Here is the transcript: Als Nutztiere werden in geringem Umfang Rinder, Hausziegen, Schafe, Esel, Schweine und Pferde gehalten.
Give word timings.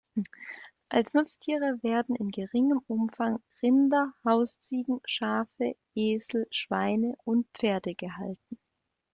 Als 0.89 1.13
Nutztiere 1.13 1.77
werden 1.83 2.15
in 2.15 2.29
geringem 2.29 2.81
Umfang 2.87 3.37
Rinder, 3.61 4.11
Hausziegen, 4.25 4.99
Schafe, 5.05 5.75
Esel, 5.93 6.47
Schweine 6.49 7.15
und 7.23 7.45
Pferde 7.55 7.93
gehalten. 7.93 8.57